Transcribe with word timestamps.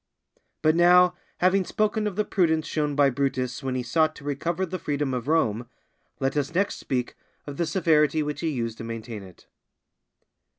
But 0.63 0.75
now, 0.75 1.13
having 1.41 1.63
spoken 1.63 2.07
of 2.07 2.15
the 2.15 2.25
prudence 2.25 2.65
shown 2.65 2.95
by 2.95 3.11
Brutus 3.11 3.61
when 3.61 3.75
he 3.75 3.83
sought 3.83 4.15
to 4.15 4.23
recover 4.23 4.65
the 4.65 4.79
freedom 4.79 5.13
of 5.13 5.27
Rome, 5.27 5.69
let 6.19 6.35
us 6.35 6.55
next 6.55 6.77
speak 6.79 7.13
of 7.45 7.57
the 7.57 7.67
severity 7.67 8.23
which 8.23 8.41
he 8.41 8.49
used 8.49 8.79
to 8.79 8.83
maintain 8.83 9.21
it. 9.21 9.45